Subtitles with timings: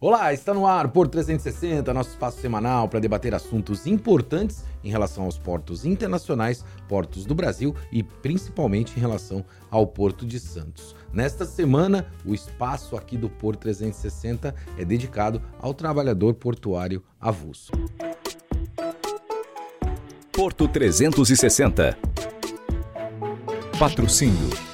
[0.00, 5.24] Olá, está no ar Porto 360, nosso espaço semanal para debater assuntos importantes em relação
[5.24, 10.94] aos portos internacionais, portos do Brasil e principalmente em relação ao Porto de Santos.
[11.12, 17.72] Nesta semana, o espaço aqui do Porto 360 é dedicado ao trabalhador portuário avulso.
[20.30, 21.98] Porto 360
[23.76, 24.67] Patrocínio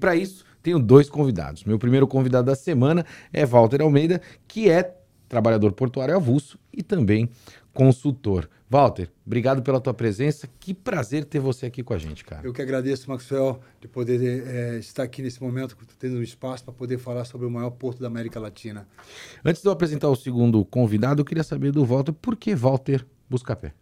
[0.00, 1.64] para isso, tenho dois convidados.
[1.64, 4.96] Meu primeiro convidado da semana é Walter Almeida, que é
[5.28, 7.30] trabalhador portuário avulso e também
[7.72, 8.48] consultor.
[8.68, 10.48] Walter, obrigado pela tua presença.
[10.58, 12.46] Que prazer ter você aqui com a gente, cara.
[12.46, 16.72] Eu que agradeço, Maxwell, de poder é, estar aqui nesse momento, tendo um espaço para
[16.72, 18.86] poder falar sobre o maior porto da América Latina.
[19.44, 23.04] Antes de eu apresentar o segundo convidado, eu queria saber do Walter por que Walter
[23.28, 23.72] Buscapé?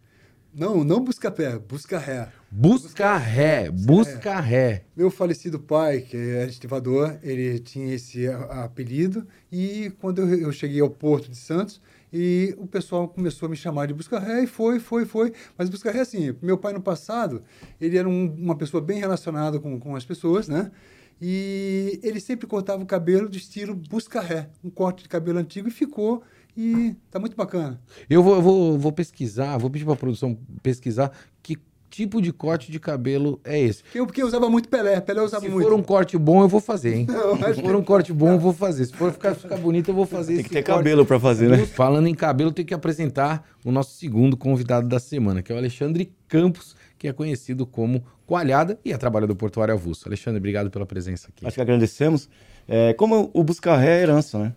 [0.53, 2.27] Não, não busca pé, busca ré.
[2.51, 4.83] Busca ré, busca ré.
[4.95, 10.89] Meu falecido pai, que é estivador, ele tinha esse apelido e quando eu cheguei ao
[10.89, 11.79] Porto de Santos,
[12.11, 15.31] e o pessoal começou a me chamar de busca ré e foi, foi, foi.
[15.55, 17.43] Mas busca ré, assim, meu pai no passado,
[17.79, 20.71] ele era um, uma pessoa bem relacionada com, com as pessoas, né?
[21.21, 25.67] E ele sempre cortava o cabelo de estilo busca ré, um corte de cabelo antigo
[25.67, 26.23] e ficou
[26.55, 27.79] e tá muito bacana.
[28.09, 31.11] Eu vou, eu vou, vou pesquisar, vou pedir para a produção pesquisar
[31.41, 31.57] que
[31.89, 33.83] tipo de corte de cabelo é esse.
[33.93, 35.65] Eu, porque eu usava muito Pelé, Pelé usava Se muito.
[35.65, 37.07] Se for um corte bom, eu vou fazer, hein?
[37.09, 38.85] Não, Se for um corte bom, eu vou fazer.
[38.85, 40.77] Se for ficar, ficar bonito, eu vou fazer Tem que ter corte.
[40.77, 41.65] cabelo para fazer, né?
[41.67, 45.57] Falando em cabelo, tem que apresentar o nosso segundo convidado da semana, que é o
[45.57, 50.07] Alexandre Campos, que é conhecido como Coalhada e é trabalhador portuário avulso.
[50.07, 51.47] Alexandre, obrigado pela presença aqui.
[51.47, 52.29] Acho que agradecemos.
[52.67, 54.53] É, como o Buscarré é herança, né?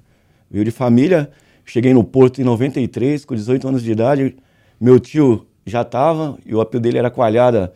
[0.51, 1.31] Veio de família,
[1.64, 4.36] Cheguei no Porto em 93, com 18 anos de idade.
[4.80, 7.72] Meu tio já estava, e o apelido dele era Coalhada,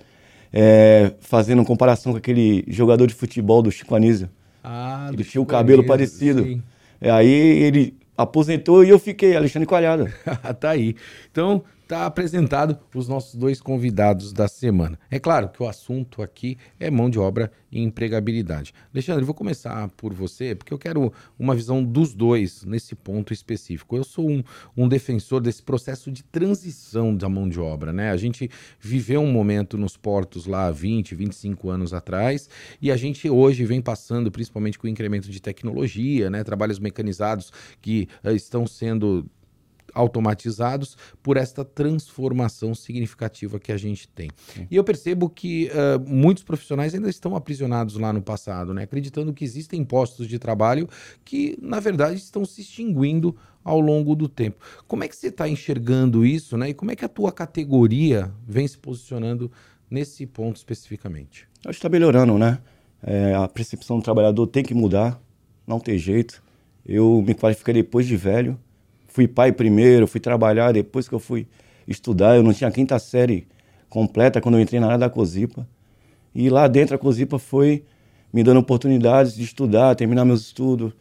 [0.53, 4.29] é, fazendo comparação com aquele jogador de futebol do Chico Anísio.
[4.63, 6.63] Ah, ele tinha o cabelo parecido.
[7.01, 10.13] É, aí ele aposentou e eu fiquei, Alexandre Coalhada.
[10.59, 10.97] tá aí.
[11.31, 14.99] Então, está apresentado os nossos dois convidados da semana.
[15.09, 18.75] É claro que o assunto aqui é mão de obra e empregabilidade.
[18.93, 23.97] Alexandre, vou começar por você, porque eu quero uma visão dos dois nesse ponto específico.
[23.97, 24.43] Eu sou um,
[24.77, 27.93] um defensor desse processo de transição da mão de obra.
[27.93, 28.11] Né?
[28.11, 32.51] A gente viveu um momento nos portos lá 20, 25 anos atrás,
[32.83, 36.43] e a gente hoje vem passando, principalmente com o incremento de tecnologia, né?
[36.43, 39.25] trabalhos mecanizados que uh, estão sendo
[39.97, 44.31] automatizados por esta transformação significativa que a gente tem.
[44.55, 44.67] Sim.
[44.71, 48.83] E eu percebo que uh, muitos profissionais ainda estão aprisionados lá no passado, né?
[48.83, 50.89] acreditando que existem postos de trabalho
[51.25, 53.35] que, na verdade, estão se extinguindo
[53.65, 54.65] ao longo do tempo.
[54.87, 56.69] Como é que você está enxergando isso, né?
[56.69, 59.51] E como é que a tua categoria vem se posicionando
[59.91, 61.49] nesse ponto especificamente?
[61.61, 62.59] Acho que está melhorando, né?
[63.03, 65.21] É, a percepção do trabalhador tem que mudar,
[65.67, 66.41] não tem jeito.
[66.85, 68.57] Eu me qualifiquei depois de velho,
[69.17, 71.47] fui pai primeiro, fui trabalhar depois que eu fui
[71.89, 72.37] estudar.
[72.37, 73.49] Eu não tinha a quinta série
[73.89, 75.67] completa quando eu entrei na área da COSIPA.
[76.35, 77.83] E lá dentro a COSIPA foi
[78.31, 80.93] me dando oportunidades de estudar, terminar meus estudos,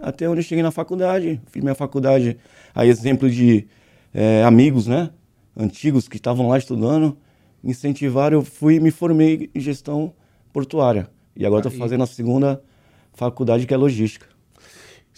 [0.00, 1.42] até onde eu cheguei na faculdade.
[1.48, 2.38] Fiz minha faculdade,
[2.74, 3.66] a exemplo de
[4.14, 5.10] é, amigos, né?
[5.54, 7.18] Antigos que estavam lá estudando,
[7.62, 10.14] me incentivaram, eu fui e me formei em gestão
[10.54, 11.10] portuária.
[11.36, 12.62] E agora estou fazendo a segunda
[13.12, 14.37] faculdade, que é logística.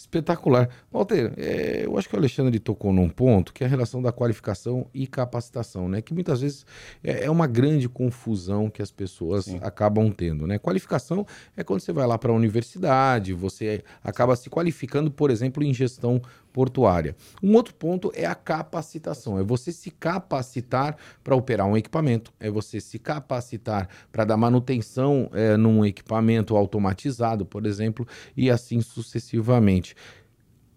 [0.01, 0.69] Espetacular.
[0.91, 4.11] Walter, é, eu acho que o Alexandre tocou num ponto que é a relação da
[4.11, 6.01] qualificação e capacitação, né?
[6.01, 6.65] Que muitas vezes
[7.05, 9.59] é, é uma grande confusão que as pessoas Sim.
[9.63, 10.59] acabam tendo, né?
[10.59, 15.63] Qualificação é quando você vai lá para a universidade, você acaba se qualificando, por exemplo,
[15.63, 16.21] em gestão
[16.53, 17.15] portuária.
[17.43, 22.51] Um outro ponto é a capacitação, é você se capacitar para operar um equipamento, é
[22.51, 28.07] você se capacitar para dar manutenção é, num equipamento automatizado, por exemplo,
[28.37, 29.95] e assim sucessivamente.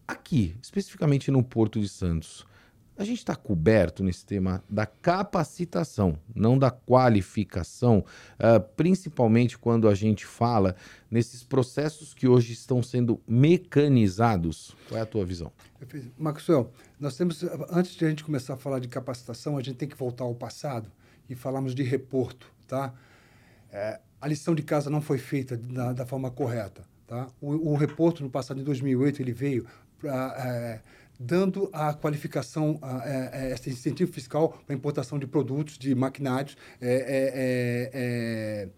[0.08, 2.46] Aqui, especificamente no Porto de Santos,
[2.98, 8.06] a gente está coberto nesse tema da capacitação, não da qualificação,
[8.36, 10.76] uh, principalmente quando a gente fala
[11.10, 14.76] nesses processos que hoje estão sendo mecanizados.
[14.88, 15.52] Qual é a tua visão?
[16.18, 19.90] Maxwell, nós temos, antes de a gente começar a falar de capacitação, a gente tem
[19.90, 20.92] que voltar ao passado
[21.30, 22.94] e falarmos de reporto, tá?
[23.72, 27.28] É, a lição de casa não foi feita da, da forma correta, tá?
[27.42, 29.66] O, o reporto no passado, em 2008, ele veio
[30.00, 30.36] para...
[30.38, 35.78] É, dando a qualificação, a, é, é, esse incentivo fiscal para a importação de produtos,
[35.78, 38.70] de maquinários, é,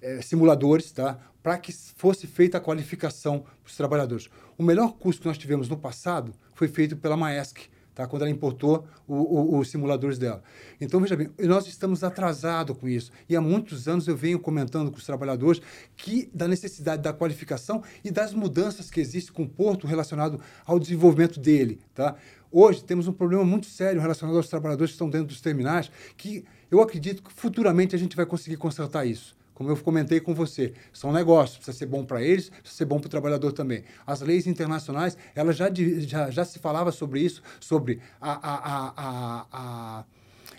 [0.00, 1.18] é, simuladores, tá?
[1.42, 4.28] para que fosse feita a qualificação para os trabalhadores.
[4.56, 8.06] O melhor curso que nós tivemos no passado foi feito pela Maesc, tá?
[8.06, 10.40] quando ela importou os simuladores dela.
[10.80, 13.10] Então, veja bem, nós estamos atrasados com isso.
[13.28, 15.60] E há muitos anos eu venho comentando com os trabalhadores
[15.96, 20.78] que da necessidade da qualificação e das mudanças que existem com o porto relacionado ao
[20.78, 21.80] desenvolvimento dele.
[21.92, 22.14] Tá?
[22.52, 26.44] Hoje temos um problema muito sério relacionado aos trabalhadores que estão dentro dos terminais, que
[26.70, 30.72] eu acredito que futuramente a gente vai conseguir consertar isso como eu comentei com você,
[30.92, 33.82] são negócios, precisa ser bom para eles, precisa ser bom para o trabalhador também.
[34.06, 39.46] As leis internacionais, ela já, já, já se falava sobre isso, sobre a, a, a,
[39.50, 40.04] a,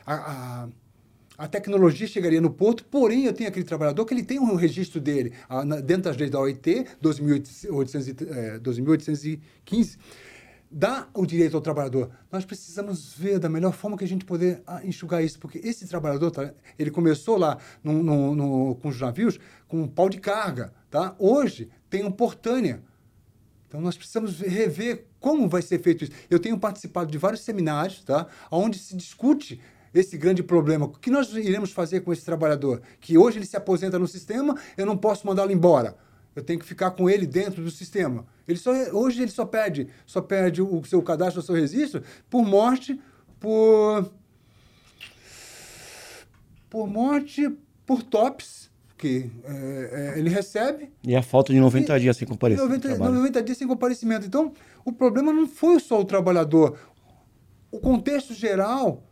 [0.05, 0.67] a
[1.37, 4.99] a tecnologia chegaria no porto, porém eu tenho aquele trabalhador que ele tem um registro
[4.99, 5.31] dele
[5.85, 9.97] dentro das leis da OIT, 12.815,
[10.69, 12.11] dá o direito ao trabalhador.
[12.31, 15.87] Nós precisamos ver da melhor forma que a gente poder ah, enxugar isso, porque esse
[15.87, 20.19] trabalhador, tá, ele começou lá no, no, no, com os navios com um pau de
[20.19, 21.15] carga, tá?
[21.17, 22.83] Hoje tem um portânea.
[23.67, 26.13] Então nós precisamos rever como vai ser feito isso.
[26.29, 28.27] Eu tenho participado de vários seminários, tá?
[28.51, 29.59] Onde se discute
[29.93, 30.85] esse grande problema.
[30.85, 32.81] O que nós iremos fazer com esse trabalhador?
[32.99, 35.95] Que hoje ele se aposenta no sistema, eu não posso mandá-lo embora.
[36.39, 38.25] Eu tenho que ficar com ele dentro do sistema.
[38.47, 42.45] Ele só, hoje ele só perde, só perde o seu cadastro, o seu registro, por
[42.45, 42.99] morte,
[43.39, 44.09] por.
[46.69, 47.49] Por morte,
[47.85, 50.91] por TOPS, que é, é, ele recebe.
[51.03, 52.87] E a falta de 90 e, dias sem comparecimento.
[52.87, 54.25] 90, 90 dias sem comparecimento.
[54.25, 54.53] Então,
[54.85, 56.79] o problema não foi só o trabalhador.
[57.71, 59.03] O contexto geral,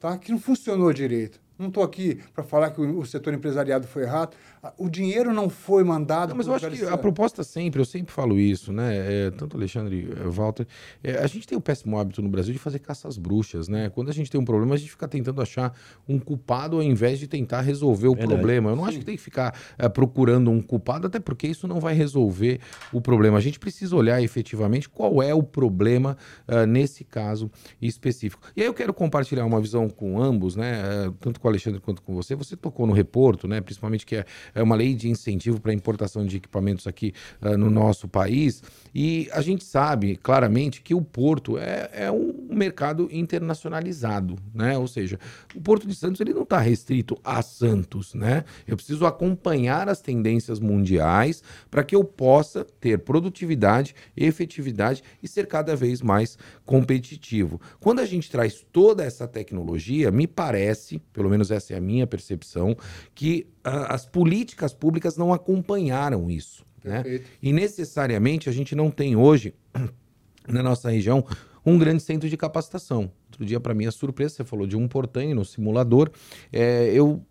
[0.00, 1.40] tá, que não funcionou direito.
[1.58, 4.36] Não estou aqui para falar que o, o, setor empresariado foi errado.
[4.78, 6.28] O dinheiro não foi mandado.
[6.28, 9.26] Não, mas eu acho que a proposta sempre, eu sempre falo isso, né?
[9.26, 10.68] É, tanto Alexandre é, Walter.
[11.02, 13.90] É, a gente tem o péssimo hábito no Brasil de fazer caça às bruxas, né?
[13.90, 15.76] Quando a gente tem um problema, a gente fica tentando achar
[16.08, 18.34] um culpado ao invés de tentar resolver o Verdade.
[18.34, 18.70] problema.
[18.70, 18.90] Eu não Sim.
[18.90, 22.60] acho que tem que ficar é, procurando um culpado, até porque isso não vai resolver
[22.92, 23.38] o problema.
[23.38, 26.16] A gente precisa olhar efetivamente qual é o problema
[26.46, 27.50] uh, nesse caso
[27.80, 28.40] específico.
[28.56, 31.08] E aí eu quero compartilhar uma visão com ambos, né?
[31.08, 32.36] Uh, tanto com o Alexandre quanto com você.
[32.36, 33.60] Você tocou no reporto, né?
[33.60, 37.70] Principalmente que é é uma lei de incentivo para importação de equipamentos aqui uh, no
[37.70, 38.62] nosso país.
[38.94, 44.76] E a gente sabe claramente que o porto é, é um mercado internacionalizado, né?
[44.76, 45.18] Ou seja,
[45.54, 48.44] o Porto de Santos ele não está restrito a Santos, né?
[48.66, 55.46] Eu preciso acompanhar as tendências mundiais para que eu possa ter produtividade, efetividade e ser
[55.46, 57.60] cada vez mais competitivo.
[57.80, 62.06] Quando a gente traz toda essa tecnologia, me parece, pelo menos essa é a minha
[62.06, 62.76] percepção,
[63.14, 64.41] que uh, as políticas
[64.74, 66.64] públicas não acompanharam isso.
[66.82, 67.20] Né?
[67.40, 69.54] E necessariamente a gente não tem hoje,
[70.48, 71.24] na nossa região,
[71.64, 73.10] um grande centro de capacitação.
[73.30, 76.10] Outro dia, para minha surpresa, você falou de um portão no simulador.
[76.52, 77.24] É, eu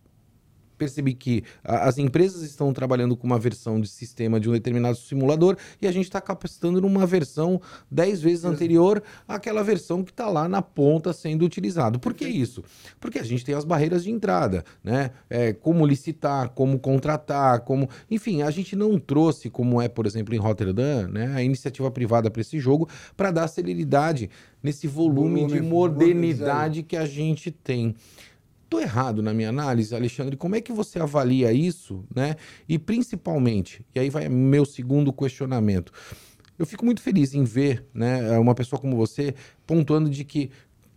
[0.81, 5.55] percebi que as empresas estão trabalhando com uma versão de sistema de um determinado simulador
[5.79, 7.61] e a gente está capacitando numa versão
[7.91, 11.99] 10 vezes anterior àquela versão que está lá na ponta sendo utilizado.
[11.99, 12.63] Por que isso?
[12.99, 15.11] Porque a gente tem as barreiras de entrada, né?
[15.29, 17.87] É, como licitar, como contratar, como.
[18.09, 22.31] Enfim, a gente não trouxe, como é, por exemplo, em Rotterdam, né, a iniciativa privada
[22.31, 24.31] para esse jogo, para dar celeridade
[24.63, 27.95] nesse volume, volume de modernidade que a gente tem.
[28.71, 30.37] Estou errado na minha análise, Alexandre?
[30.37, 32.37] Como é que você avalia isso, né?
[32.69, 35.91] E principalmente, e aí vai meu segundo questionamento.
[36.57, 39.35] Eu fico muito feliz em ver, né, uma pessoa como você
[39.67, 40.51] pontuando de que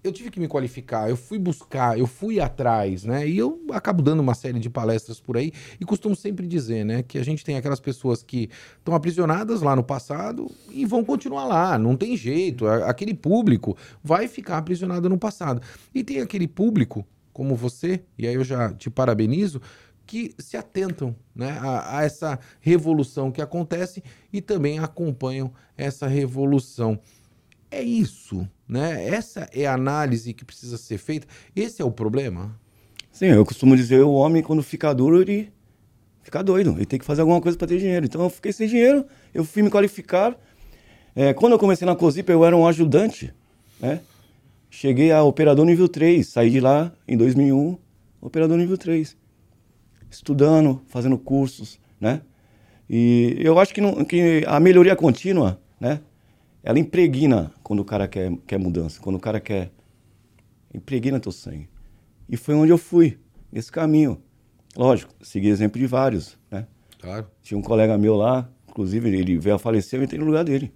[0.04, 3.26] eu tive que me qualificar, eu fui buscar, eu fui atrás, né?
[3.26, 5.50] E eu acabo dando uma série de palestras por aí
[5.80, 9.74] e costumo sempre dizer, né, que a gente tem aquelas pessoas que estão aprisionadas lá
[9.74, 12.68] no passado e vão continuar lá, não tem jeito.
[12.68, 15.60] Aquele público vai ficar aprisionado no passado.
[15.92, 19.60] E tem aquele público como você, e aí eu já te parabenizo,
[20.06, 26.98] que se atentam né, a, a, essa revolução que acontece e também acompanham essa revolução.
[27.70, 29.08] É isso, né?
[29.08, 31.26] Essa é a análise que precisa ser feita.
[31.56, 32.56] Esse é o problema.
[33.10, 35.52] Sim, eu costumo dizer o homem quando fica duro ele
[36.22, 38.06] fica doido, ele tem que fazer alguma coisa para ter dinheiro.
[38.06, 40.38] Então eu fiquei sem dinheiro, eu fui me qualificar.
[41.16, 43.32] É, quando eu comecei na Cosipa eu era um ajudante,
[43.80, 44.00] né?
[44.74, 47.78] Cheguei a operador nível 3, saí de lá em 2001,
[48.20, 49.16] operador nível 3.
[50.10, 52.22] Estudando, fazendo cursos, né?
[52.90, 56.00] E eu acho que, não, que a melhoria contínua, né?
[56.60, 59.70] Ela impregna quando o cara quer, quer mudança, quando o cara quer.
[60.74, 61.68] Impregna teu sangue.
[62.28, 63.16] E foi onde eu fui,
[63.52, 64.20] nesse caminho.
[64.76, 66.66] Lógico, segui exemplo de vários, né?
[66.98, 67.28] Claro.
[67.42, 70.72] Tinha um colega meu lá, inclusive ele veio a falecer, eu entrei no lugar dele.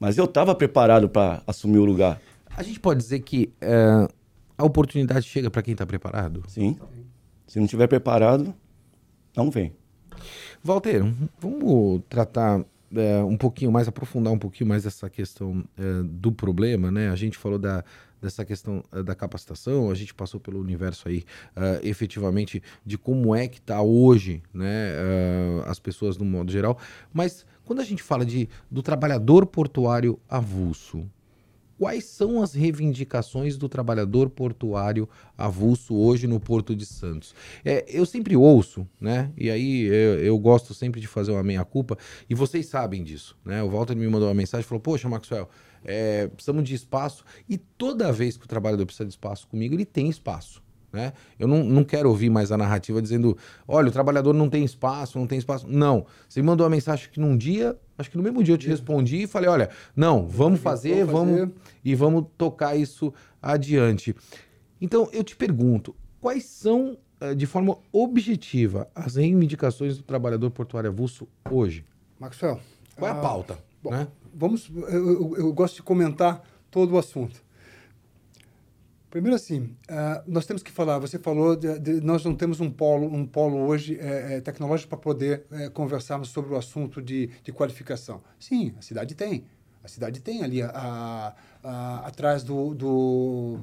[0.00, 2.18] Mas eu estava preparado para assumir o lugar.
[2.58, 4.12] A gente pode dizer que uh,
[4.58, 6.42] a oportunidade chega para quem está preparado?
[6.48, 6.76] Sim.
[7.46, 8.52] Se não estiver preparado,
[9.36, 9.72] não vem.
[10.60, 11.04] Walter,
[11.38, 16.90] vamos tratar é, um pouquinho mais, aprofundar um pouquinho mais essa questão é, do problema,
[16.90, 17.10] né?
[17.10, 17.84] A gente falou da,
[18.20, 21.24] dessa questão da capacitação, a gente passou pelo universo aí,
[21.56, 24.94] uh, efetivamente, de como é que está hoje, né?
[24.94, 26.76] Uh, as pessoas no modo geral.
[27.12, 31.08] Mas quando a gente fala de, do trabalhador portuário avulso,
[31.78, 37.34] quais são as reivindicações do trabalhador portuário avulso hoje no Porto de Santos?
[37.64, 39.30] É, eu sempre ouço, né?
[39.36, 41.96] E aí eu, eu, gosto sempre de fazer uma meia-culpa,
[42.28, 43.62] e vocês sabem disso, né?
[43.62, 45.48] O Walter me mandou uma mensagem e falou: Poxa, Maxwell,
[45.84, 47.24] é, precisamos de espaço.
[47.48, 50.62] E toda vez que o trabalhador precisa de espaço comigo, ele tem espaço.
[50.92, 51.12] Né?
[51.38, 55.18] Eu não, não quero ouvir mais a narrativa dizendo: olha, o trabalhador não tem espaço,
[55.18, 55.66] não tem espaço.
[55.68, 56.06] Não.
[56.28, 58.68] Você me mandou uma mensagem que num dia, acho que no mesmo dia eu te
[58.68, 61.50] respondi e falei: olha, não, vamos fazer, vamos
[61.84, 64.16] e vamos tocar isso adiante.
[64.80, 70.88] Então eu te pergunto: quais são, eh, de forma objetiva, as reivindicações do trabalhador portuário
[70.88, 71.84] avulso hoje?
[72.18, 72.60] Maxwell.
[72.96, 73.58] Qual é a ah, pauta?
[73.82, 74.08] Bom, né?
[74.34, 77.42] Vamos, eu, eu, eu gosto de comentar todo o assunto.
[79.10, 80.98] Primeiro assim, uh, nós temos que falar.
[80.98, 84.90] Você falou de, de, nós não temos um polo, um polo hoje é, é, tecnológico
[84.90, 88.22] para poder é, conversarmos sobre o assunto de, de qualificação.
[88.38, 89.44] Sim, a cidade tem.
[89.82, 91.34] A cidade tem ali a, a,
[91.64, 93.60] a, atrás do, do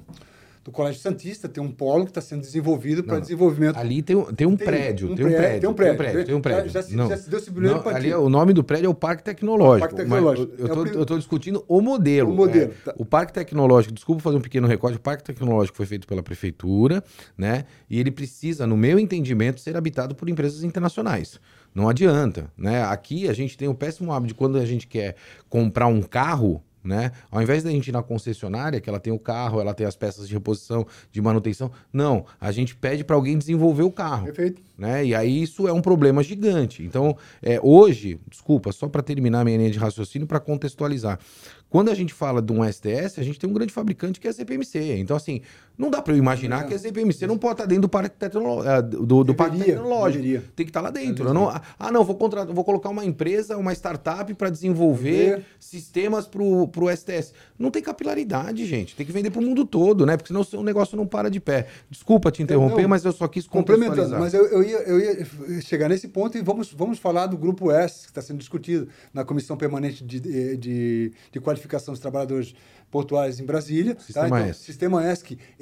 [0.66, 3.78] do Colégio Santista, tem um polo que está sendo desenvolvido para desenvolvimento.
[3.78, 6.42] Ali tem, tem, um, tem prédio, um, tem um prédio, tem um prédio, tem um
[6.42, 6.72] prédio.
[6.72, 8.96] Já, já, já se deu esse não, ali é, O nome do prédio é o
[8.96, 9.88] Parque Tecnológico.
[9.88, 10.52] Parque Tecnológico.
[10.58, 12.32] eu estou é discutindo o modelo.
[12.32, 12.72] O modelo.
[12.72, 12.96] É, tá.
[12.98, 17.04] O Parque Tecnológico, desculpa fazer um pequeno recorte, o Parque Tecnológico foi feito pela prefeitura,
[17.38, 17.66] né?
[17.88, 21.40] E ele precisa, no meu entendimento, ser habitado por empresas internacionais.
[21.76, 22.82] Não adianta, né?
[22.86, 25.16] Aqui a gente tem o péssimo hábito de quando a gente quer
[25.48, 27.12] comprar um carro, né?
[27.32, 29.96] Ao invés da gente ir na concessionária, que ela tem o carro, ela tem as
[29.96, 34.26] peças de reposição, de manutenção, não, a gente pede para alguém desenvolver o carro.
[34.26, 34.62] Perfeito.
[34.78, 35.06] Né?
[35.06, 36.84] E aí isso é um problema gigante.
[36.84, 41.20] Então, é, hoje, desculpa, só para terminar minha linha de raciocínio, para contextualizar.
[41.70, 44.30] Quando a gente fala de um STS, a gente tem um grande fabricante que é
[44.30, 44.98] a CPMC.
[44.98, 45.42] Então, assim,
[45.78, 46.68] não dá para eu imaginar é.
[46.68, 50.24] que a CPMC não pode estar dentro do parque, tecnológico, do, do deveria, parque tecnológico.
[50.24, 50.44] Deveria.
[50.56, 51.34] Tem que estar lá dentro.
[51.34, 56.42] Não, ah, não, vou, contratar, vou colocar uma empresa, uma startup para desenvolver sistemas para
[56.42, 57.34] o STS.
[57.60, 58.96] Não tem capilaridade, gente.
[58.96, 60.16] Tem que vender para o mundo todo, né?
[60.16, 61.68] Porque senão o negócio não para de pé.
[61.90, 64.18] Desculpa te interromper, não, mas eu só quis complementando.
[64.18, 67.70] Mas eu, eu, ia, eu ia chegar nesse ponto e vamos, vamos falar do grupo
[67.70, 72.54] S, que está sendo discutido na Comissão Permanente de, de, de, de Qualificação dos Trabalhadores
[72.92, 73.96] portuários em Brasília.
[73.96, 74.02] Tá?
[74.02, 74.40] Sistema tá?
[74.40, 74.64] então, S.
[74.64, 75.02] Sistema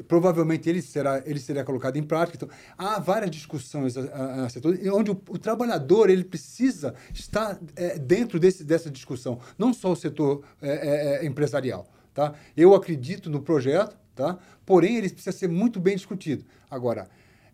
[0.07, 2.37] provavelmente ele será, ele será colocado em prática.
[2.37, 7.97] Então, há várias discussões a, a, a onde o, o, trabalhador ele precisa estar é,
[7.97, 11.87] dentro desse, dessa discussão, não só o setor é, é, é, empresarial.
[12.13, 12.33] Tá?
[12.55, 14.37] Eu acredito no projeto, tá?
[14.65, 16.45] porém ele precisa ser muito bem discutido.
[16.69, 17.09] Agora,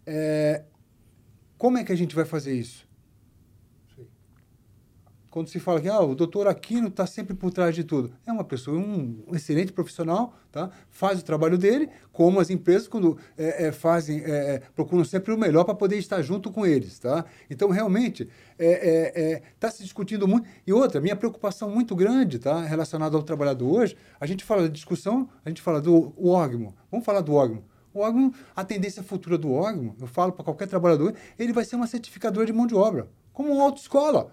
[0.05, 0.63] é,
[1.57, 2.88] como é que a gente vai fazer isso?
[5.29, 8.11] Quando se fala que ah, o doutor Aquino está sempre por trás de tudo.
[8.25, 10.69] É uma pessoa, um excelente profissional, tá?
[10.89, 15.33] faz o trabalho dele, como as empresas, quando é, é, fazem, é, é procuram sempre
[15.33, 16.97] o melhor para poder estar junto com eles.
[16.97, 17.25] Tá?
[17.49, 18.23] Então, realmente,
[18.57, 20.47] está é, é, se discutindo muito.
[20.65, 22.61] E outra, minha preocupação muito grande tá?
[22.63, 26.73] relacionada ao trabalhador hoje, a gente fala da discussão, a gente fala do órgão.
[26.91, 27.63] Vamos falar do órgão.
[27.93, 31.75] O órgão, a tendência futura do órgão, eu falo para qualquer trabalhador, ele vai ser
[31.75, 34.31] uma certificadora de mão de obra, como uma autoescola.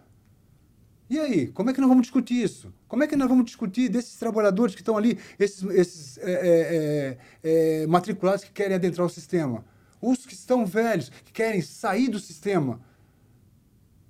[1.08, 2.72] E aí, como é que nós vamos discutir isso?
[2.88, 7.18] Como é que nós vamos discutir desses trabalhadores que estão ali, esses, esses é, é,
[7.44, 9.64] é, é, matriculados que querem adentrar o sistema?
[10.02, 12.80] Os que estão velhos, que querem sair do sistema?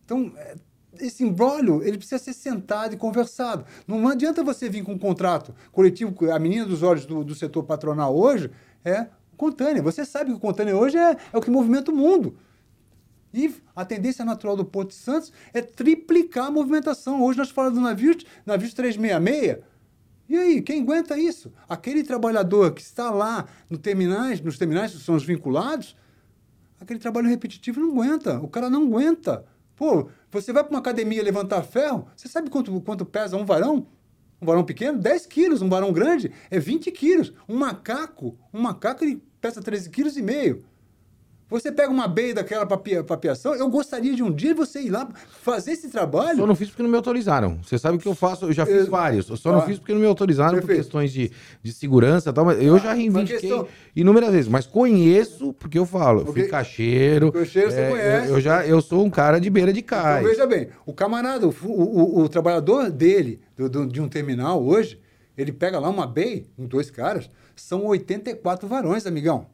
[0.05, 0.57] Então, é,
[0.99, 3.67] esse embrólio, ele precisa ser sentado e conversado.
[3.87, 7.65] Não adianta você vir com um contrato coletivo, a menina dos olhos do, do setor
[7.65, 8.51] patronal hoje
[8.83, 9.83] é o Contânia.
[9.83, 12.39] Você sabe que o Contânia hoje é, é o que movimenta o mundo.
[13.37, 17.23] E a tendência natural do Porto de Santos é triplicar a movimentação.
[17.23, 18.17] Hoje nós falamos do navio,
[18.47, 19.63] navio 366.
[20.27, 21.53] E aí, quem aguenta isso?
[21.69, 25.95] Aquele trabalhador que está lá no terminais, nos terminais que são os vinculados,
[26.81, 28.41] aquele trabalho repetitivo não aguenta.
[28.41, 29.45] O cara não aguenta.
[29.77, 33.87] Pô, você vai para uma academia levantar ferro, você sabe quanto, quanto pesa um varão?
[34.41, 34.99] Um varão pequeno?
[34.99, 35.61] 10 quilos.
[35.61, 37.35] Um varão grande é 20 quilos.
[37.47, 40.65] Um macaco, um macaco ele pesa 13 quilos e meio.
[41.49, 45.09] Você pega uma beia daquela para piação, eu gostaria de um dia você ir lá
[45.43, 46.39] fazer esse trabalho.
[46.39, 47.61] Só não fiz porque não me autorizaram.
[47.63, 49.29] Você sabe que eu faço, eu já fiz eu, vários.
[49.29, 50.79] Eu só não ah, fiz porque não me autorizaram perfeito.
[50.79, 51.31] por questões de,
[51.63, 52.45] de segurança e tal.
[52.45, 53.69] Mas eu ah, já reivindiquei questão...
[53.95, 54.49] inúmeras vezes.
[54.49, 56.25] Mas conheço porque eu falo.
[56.25, 56.41] Porque...
[56.41, 56.51] Fui.
[56.51, 58.29] Caixeiro você é, conhece.
[58.29, 60.27] Eu, eu, já, eu sou um cara de beira de então, cais.
[60.27, 64.61] Então, veja bem, o camarada, o, o, o trabalhador dele, do, do, de um terminal
[64.65, 65.01] hoje,
[65.39, 69.47] ele pega lá uma BEI, em dois caras, são 84 varões, amigão.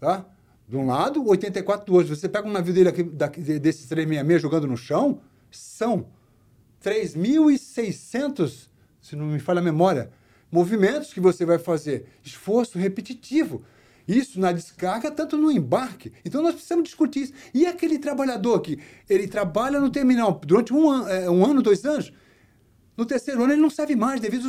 [0.00, 0.26] Tá?
[0.68, 2.14] De um lado, 84 do outro.
[2.14, 6.06] Você pega um navio dele aqui, daqui, desses 366 jogando no chão, são.
[6.82, 8.68] 3.600,
[9.00, 10.10] se não me falha a memória,
[10.50, 12.06] movimentos que você vai fazer.
[12.24, 13.62] Esforço repetitivo.
[14.06, 16.12] Isso na descarga, tanto no embarque.
[16.24, 17.32] Então nós precisamos discutir isso.
[17.54, 18.78] E aquele trabalhador que
[19.08, 22.12] ele trabalha no terminal durante um, an é, um ano, dois anos,
[22.96, 24.46] no terceiro ano ele não serve mais devido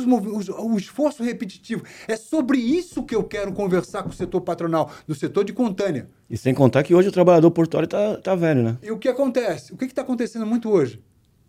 [0.54, 1.82] ao esforço repetitivo.
[2.06, 6.08] É sobre isso que eu quero conversar com o setor patronal, no setor de contânia.
[6.28, 8.78] E sem contar que hoje o trabalhador portuário está tá velho, né?
[8.82, 9.72] E o que acontece?
[9.72, 11.02] O que está acontecendo muito hoje?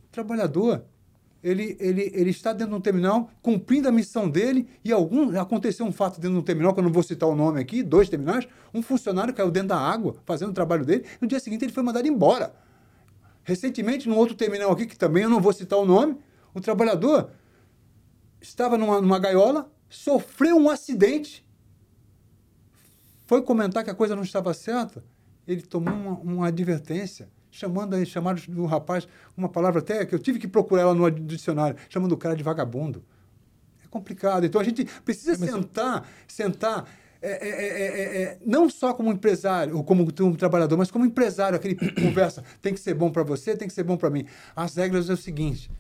[0.08, 0.84] O trabalhador
[1.46, 5.86] ele, ele, ele está dentro de um terminal cumprindo a missão dele e algum aconteceu
[5.86, 8.10] um fato dentro de um terminal, que eu não vou citar o nome aqui, dois
[8.10, 11.72] terminais, um funcionário caiu dentro da água fazendo o trabalho dele, no dia seguinte ele
[11.72, 12.52] foi mandado embora.
[13.44, 16.18] Recentemente, num outro terminal aqui, que também eu não vou citar o nome,
[16.56, 17.30] o trabalhador
[18.42, 21.46] estava numa, numa gaiola, sofreu um acidente,
[23.26, 25.04] foi comentar que a coisa não estava certa,
[25.48, 30.20] ele tomou uma, uma advertência chamando aí, chamaram do rapaz, uma palavra até que eu
[30.20, 33.04] tive que procurar ela no dicionário, chamando o cara de vagabundo.
[33.84, 34.46] É complicado.
[34.46, 36.86] Então a gente precisa é, sentar, sentar.
[37.22, 41.06] É é, é, é, é, não só como empresário ou como um trabalhador, mas como
[41.06, 44.26] empresário, aquele conversa tem que ser bom para você, tem que ser bom para mim.
[44.54, 45.72] As regras é o seguinte: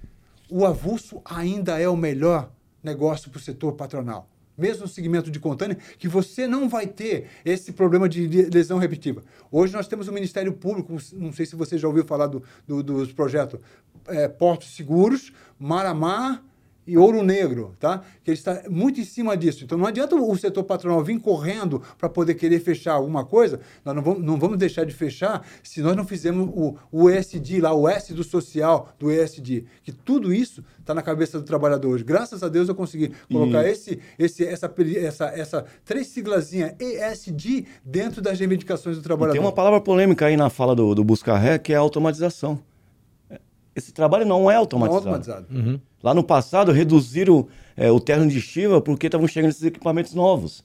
[0.50, 2.52] o avulso ainda é o melhor
[2.84, 7.28] negócio para o setor patronal mesmo no segmento de contêiner, que você não vai ter
[7.44, 9.22] esse problema de lesão repetitiva.
[9.52, 12.82] Hoje nós temos o Ministério Público, não sei se você já ouviu falar do, do,
[12.82, 13.60] dos projetos
[14.08, 16.44] é, Portos Seguros, Mar a Mar
[16.88, 18.02] e Ouro Negro, tá?
[18.24, 19.64] Que ele está muito em cima disso.
[19.64, 23.60] Então não adianta o setor patronal vir correndo para poder querer fechar alguma coisa.
[23.84, 27.62] Nós não vamos, não vamos deixar de fechar se nós não fizermos o, o ESG
[27.62, 29.66] lá, o S do social, do ESG.
[29.84, 32.04] Que tudo isso está na cabeça do trabalhador hoje.
[32.04, 38.22] Graças a Deus eu consegui colocar esse, esse, essa, essa, essa três siglazinha ESG dentro
[38.22, 39.36] das reivindicações do trabalhador.
[39.36, 42.60] E tem uma palavra polêmica aí na fala do, do Buscarré, que é a automatização.
[43.76, 45.06] Esse trabalho não é automatizado.
[45.06, 45.48] Não é automatizado.
[45.54, 45.80] Uhum.
[46.02, 50.64] Lá no passado, reduziram é, o terno de estiva porque estavam chegando esses equipamentos novos,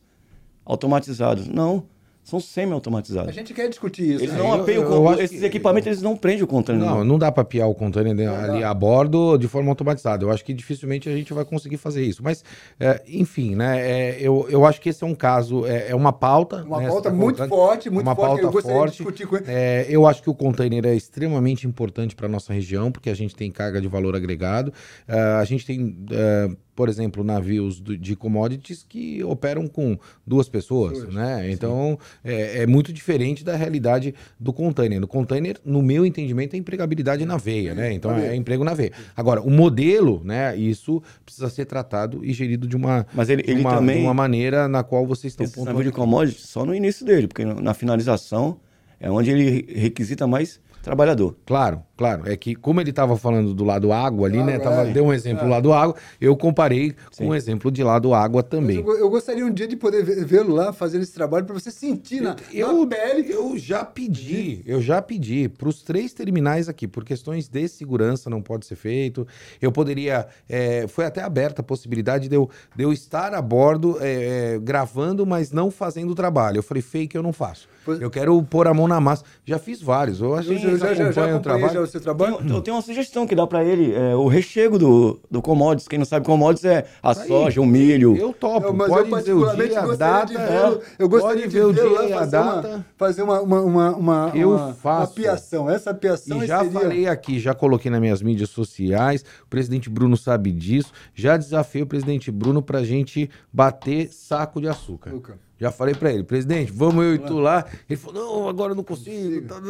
[0.65, 1.49] automatizados.
[1.49, 1.85] Não
[2.31, 3.29] são semi-automatizados.
[3.29, 4.25] A gente quer discutir isso.
[4.25, 4.39] Eles né?
[4.39, 5.45] não apeiam o Esses que...
[5.45, 6.85] equipamentos eles não prendem o container.
[6.85, 10.25] Não, não dá para apiar o container ali a bordo de forma automatizada.
[10.25, 12.23] Eu acho que dificilmente a gente vai conseguir fazer isso.
[12.23, 12.45] Mas,
[12.79, 13.81] é, enfim, né?
[13.81, 16.63] É, eu, eu acho que esse é um caso, é, é uma pauta.
[16.63, 18.43] Uma né, pauta muito forte, muito uma forte.
[18.43, 19.05] Pauta forte.
[19.47, 23.35] É, eu acho que o container é extremamente importante para nossa região, porque a gente
[23.35, 24.73] tem carga de valor agregado.
[25.09, 25.89] Uh, a gente tem.
[25.89, 31.51] Uh, por exemplo, navios de commodities que operam com duas pessoas, né?
[31.51, 35.01] Então, é, é, muito diferente da realidade do container.
[35.01, 37.93] No container, no meu entendimento, é empregabilidade na veia, né?
[37.93, 38.93] Então, é emprego na veia.
[39.17, 40.57] Agora, o modelo, né?
[40.57, 44.15] Isso precisa ser tratado e gerido de uma, Mas ele, de uma, também, de uma
[44.15, 45.73] maneira na qual vocês estão pontuando.
[45.73, 48.59] navio de commodities só no início dele, porque na finalização
[48.99, 51.37] é onde ele requisita mais trabalhador.
[51.47, 52.31] Claro, claro.
[52.31, 54.59] É que como ele estava falando do lado água ali, né?
[54.59, 54.93] Tava, é.
[54.93, 55.49] Deu um exemplo é.
[55.49, 57.25] lado água, eu comparei Sim.
[57.25, 58.79] com um exemplo de lado água também.
[58.79, 62.21] Eu, eu, gostaria um dia de poder vê-lo lá fazendo esse trabalho para você sentir
[62.21, 63.33] na, eu, na pele.
[63.33, 68.31] Eu já pedi, eu já pedi para os três terminais aqui, por questões de segurança
[68.31, 69.27] não pode ser feito.
[69.61, 73.99] Eu poderia, é, foi até aberta a possibilidade de eu, de eu estar a bordo
[74.01, 76.59] é, é gravando, mas não fazendo o trabalho.
[76.59, 77.69] Eu falei, fake eu não faço.
[78.01, 79.25] Eu quero pôr a mão na massa.
[79.45, 80.21] Já fiz vários.
[80.21, 81.73] Eu acho que já, já, já, já o trabalho.
[81.73, 82.37] Já o seu trabalho?
[82.39, 83.95] Tenho, eu tenho uma sugestão que dá para ele.
[83.95, 85.89] É, o rechego do, do commodities.
[85.89, 88.17] Quem não sabe commodities é a Aí, soja, o milho.
[88.17, 88.67] Eu topo.
[88.67, 90.33] Eu, mas pode eu ver o dia, a data.
[90.35, 92.85] É, eu gostaria de ver o dia e a data.
[92.97, 95.13] fazer uma, uma, uma, uma, eu uma, faço.
[95.13, 95.71] uma piação.
[95.71, 96.81] Essa piação e já seria...
[96.81, 99.25] falei aqui, já coloquei nas minhas mídias sociais.
[99.45, 100.93] O presidente Bruno sabe disso.
[101.15, 105.11] Já desafiei o presidente Bruno para gente bater saco de açúcar.
[105.11, 105.50] Luca.
[105.61, 107.67] Já falei para ele, presidente, vamos eu e tu lá.
[107.87, 109.47] Ele falou, não, agora eu não consigo.
[109.47, 109.61] Tá,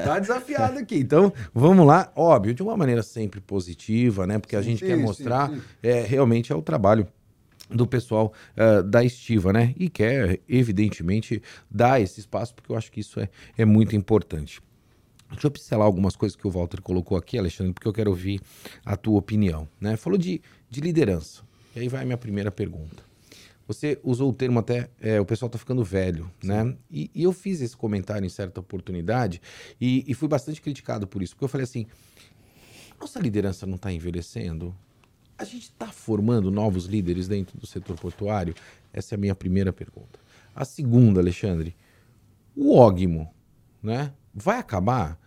[0.00, 0.96] tá, desafiado aqui.
[0.96, 2.10] Então, vamos lá.
[2.16, 4.40] Óbvio, de uma maneira sempre positiva, né?
[4.40, 5.62] Porque a gente sim, quer mostrar sim.
[5.80, 7.06] É, realmente é o trabalho
[7.70, 9.72] do pessoal uh, da estiva, né?
[9.78, 14.60] E quer, evidentemente, dar esse espaço, porque eu acho que isso é, é muito importante.
[15.30, 18.40] Deixa eu pincelar algumas coisas que o Walter colocou aqui, Alexandre, porque eu quero ouvir
[18.84, 19.68] a tua opinião.
[19.80, 19.96] Né?
[19.96, 21.42] Falou de, de liderança.
[21.76, 23.11] E aí vai a minha primeira pergunta.
[23.66, 26.48] Você usou o termo até, é, o pessoal está ficando velho, Sim.
[26.48, 26.76] né?
[26.90, 29.40] E, e, eu fiz esse comentário em certa oportunidade
[29.80, 31.86] e, e fui bastante criticado por isso, porque eu falei assim:
[33.00, 34.74] nossa liderança não está envelhecendo?
[35.38, 38.54] A gente está formando novos líderes dentro do setor portuário?
[38.92, 40.20] Essa é a minha primeira pergunta.
[40.54, 41.74] A segunda, Alexandre,
[42.54, 43.32] o ógimo,
[43.82, 44.12] né?
[44.34, 45.18] Vai acabar?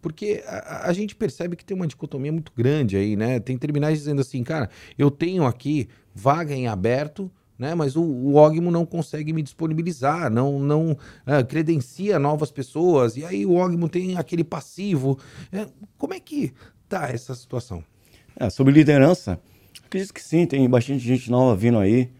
[0.00, 3.40] Porque a, a, gente percebe que tem uma dicotomia muito grande aí, né?
[3.40, 7.74] Tem terminais dizendo assim, cara, eu tenho aqui vaga em aberto, né?
[7.74, 13.24] Mas o, o Ogmo não consegue me disponibilizar, não, não uh, credencia novas pessoas, e
[13.24, 15.18] aí o Ogmo tem aquele passivo.
[15.52, 16.52] É, como é que
[16.88, 17.84] tá essa situação?
[18.36, 19.40] É, sobre liderança,
[19.84, 22.10] acredito que sim, tem bastante gente nova vindo aí,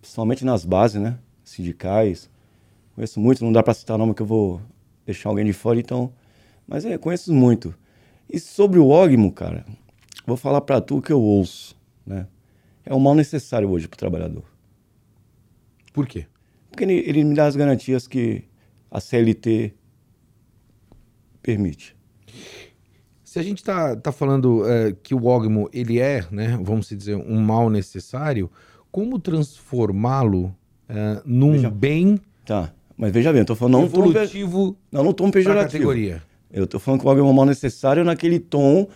[0.00, 1.18] principalmente nas bases, né?
[1.44, 2.30] Sindicais.
[2.94, 4.60] Conheço muito, não dá para citar nome que eu vou
[5.04, 6.12] deixar alguém de fora, então.
[6.66, 7.74] Mas é, conheço muito.
[8.28, 9.64] E sobre o Ogmo, cara,
[10.26, 12.26] vou falar para tu que eu ouço, né?
[12.84, 14.44] É um mal necessário hoje para o trabalhador.
[15.92, 16.26] Por quê?
[16.70, 18.44] Porque ele, ele me dá as garantias que
[18.90, 19.74] a CLT
[21.42, 21.96] permite.
[23.24, 27.16] Se a gente está tá falando é, que o Ogmo ele é, né, vamos dizer,
[27.16, 28.50] um mal necessário,
[28.90, 30.54] como transformá-lo
[30.88, 34.76] é, num Veja- bem Tá, mas veja bem, eu tô falando não um tom, evolutivo
[34.90, 35.72] não, não tom pejorativo.
[35.72, 36.22] categoria?
[36.50, 38.88] Eu tô falando que o algo é um mal necessário naquele tom,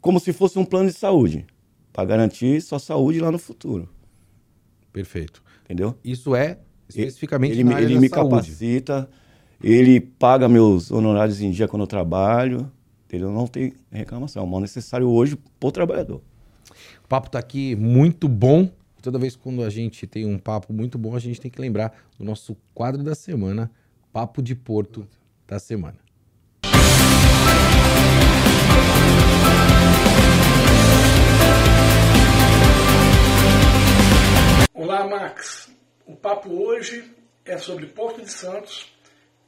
[0.00, 1.44] como se fosse um plano de saúde,
[1.92, 3.88] para garantir sua saúde lá no futuro,
[4.92, 5.42] Perfeito.
[5.70, 5.96] Entendeu?
[6.02, 8.30] Isso é especificamente ele, na me- área ele me saúde.
[8.30, 9.08] capacita,
[9.62, 12.70] ele paga meus honorários em dia quando eu trabalho,
[13.06, 13.30] entendeu?
[13.30, 16.20] Não tem reclamação, é mal necessário hoje pro trabalhador.
[17.04, 18.68] O papo tá aqui muito bom.
[19.00, 21.94] Toda vez quando a gente tem um papo muito bom, a gente tem que lembrar
[22.18, 23.70] do nosso quadro da semana,
[24.12, 25.06] Papo de Porto
[25.46, 25.96] da semana.
[34.92, 35.70] Olá, Max.
[36.04, 38.92] O papo hoje é sobre Porto de Santos,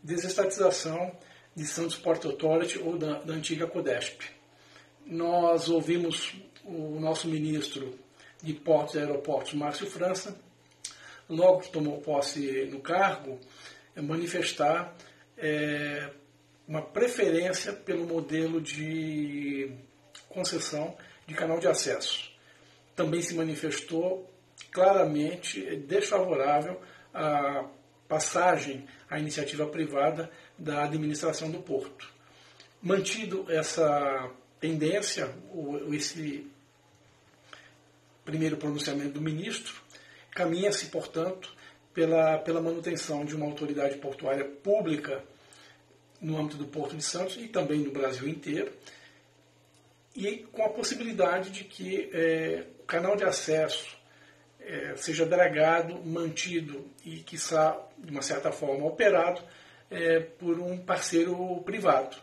[0.01, 1.19] desestatização
[1.53, 4.21] de Santos Port Authority ou da, da antiga Codesp.
[5.05, 6.33] Nós ouvimos
[6.65, 7.99] o nosso ministro
[8.41, 10.41] de Portos e Aeroportos, Márcio França,
[11.29, 13.41] logo que tomou posse no cargo,
[13.97, 14.97] manifestar
[15.37, 16.09] é,
[16.69, 19.73] uma preferência pelo modelo de
[20.29, 22.31] concessão de canal de acesso
[22.95, 24.31] também se manifestou
[24.73, 26.81] claramente desfavorável
[27.13, 27.67] à
[28.09, 32.11] passagem à iniciativa privada da administração do porto.
[32.81, 35.33] Mantido essa tendência,
[35.93, 36.51] esse
[38.25, 39.75] primeiro pronunciamento do ministro,
[40.31, 41.55] caminha-se, portanto,
[41.93, 45.23] pela, pela manutenção de uma autoridade portuária pública
[46.21, 48.73] no âmbito do Porto de Santos e também no Brasil inteiro,
[50.15, 53.97] e com a possibilidade de que eh, o canal de acesso
[54.67, 59.43] eh, seja dragado, mantido e, quiçá, de uma certa forma, operado
[59.91, 62.17] eh, por um parceiro privado,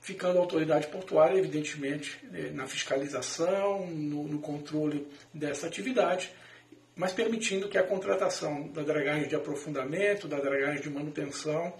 [0.00, 6.32] ficando a autoridade portuária, evidentemente, eh, na fiscalização, no, no controle dessa atividade,
[6.94, 11.74] mas permitindo que a contratação da dragagem de aprofundamento, da dragagem de manutenção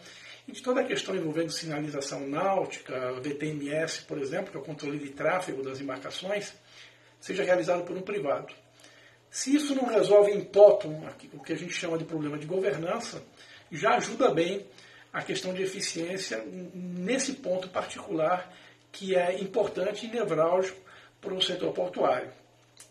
[0.49, 4.99] e de toda a questão envolvendo sinalização náutica, VTMS, por exemplo, que é o controle
[4.99, 6.53] de tráfego das embarcações,
[7.21, 8.53] seja realizado por um privado.
[9.31, 13.23] Se isso não resolve em totum o que a gente chama de problema de governança,
[13.71, 14.67] já ajuda bem
[15.13, 18.53] a questão de eficiência nesse ponto particular
[18.91, 20.81] que é importante e nevrálgico
[21.21, 22.31] para o setor portuário.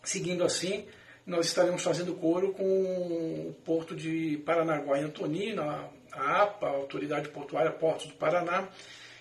[0.02, 0.86] Seguindo assim,
[1.26, 7.30] nós estaremos fazendo coro com o porto de Paranaguá e Antonina, a APA, a Autoridade
[7.30, 8.70] Portuária Portos do Paraná,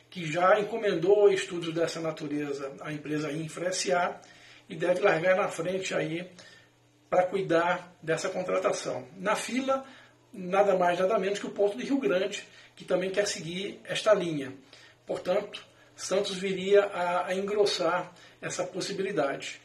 [0.08, 4.20] que já encomendou estudos dessa natureza à empresa Infra SA
[4.68, 6.30] e deve largar na frente aí
[7.08, 9.06] para cuidar dessa contratação.
[9.16, 9.84] Na fila,
[10.32, 14.12] nada mais, nada menos que o Porto de Rio Grande, que também quer seguir esta
[14.14, 14.52] linha.
[15.06, 15.64] Portanto,
[15.96, 19.60] Santos viria a, a engrossar essa possibilidade.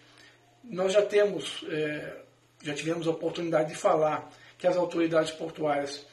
[0.64, 2.22] Nós já temos, eh,
[2.64, 6.06] já tivemos a oportunidade de falar que as autoridades portuárias,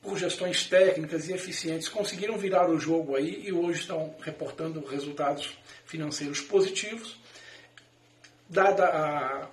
[0.00, 5.58] por gestões técnicas e eficientes, conseguiram virar o jogo aí e hoje estão reportando resultados
[5.84, 7.20] financeiros positivos.
[8.48, 9.48] Dada a,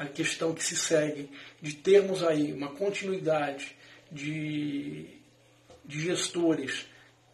[0.00, 1.28] a questão que se segue
[1.60, 3.76] de termos aí uma continuidade
[4.10, 5.06] de,
[5.84, 6.86] de gestores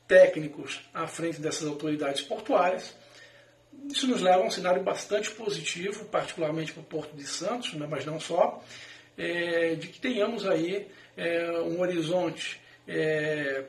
[0.08, 2.92] técnicos à frente dessas autoridades portuárias,
[3.88, 7.86] isso nos leva a um cenário bastante positivo, particularmente para o Porto de Santos, né,
[7.88, 8.60] mas não só,
[9.16, 13.62] é, de que tenhamos aí é, um horizonte é,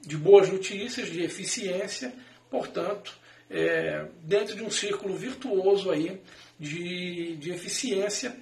[0.00, 2.12] de boas notícias, de eficiência,
[2.50, 3.16] portanto,
[3.50, 6.22] é, dentro de um círculo virtuoso aí
[6.58, 8.36] de, de eficiência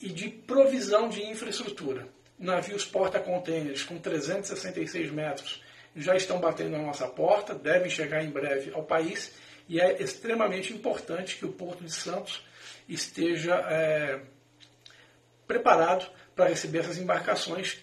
[0.00, 2.06] e de provisão de infraestrutura.
[2.38, 5.62] Navios porta-containers com 366 metros
[5.94, 9.32] já estão batendo na nossa porta, devem chegar em breve ao país
[9.68, 12.44] e é extremamente importante que o Porto de Santos
[12.88, 14.20] esteja é,
[15.46, 17.81] preparado para receber essas embarcações